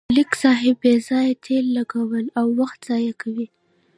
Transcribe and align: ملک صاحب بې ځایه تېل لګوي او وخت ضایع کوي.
ملک 0.09 0.31
صاحب 0.43 0.75
بې 0.81 0.93
ځایه 1.07 1.33
تېل 1.45 1.65
لګوي 1.77 2.21
او 2.39 2.47
وخت 2.59 2.79
ضایع 2.89 3.13
کوي. 3.21 3.47